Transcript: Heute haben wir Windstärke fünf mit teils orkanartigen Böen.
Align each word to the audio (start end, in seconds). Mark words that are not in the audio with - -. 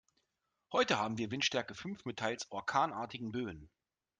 Heute 0.71 0.97
haben 0.97 1.19
wir 1.19 1.29
Windstärke 1.29 1.75
fünf 1.75 2.05
mit 2.05 2.17
teils 2.17 2.49
orkanartigen 2.51 3.31
Böen. 3.31 3.69